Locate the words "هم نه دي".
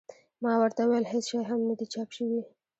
1.49-1.85